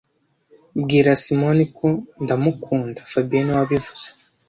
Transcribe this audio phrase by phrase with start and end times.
[0.81, 1.87] Bwira Simoni ko
[2.23, 4.07] ndamukunda fabien niwe wabivuze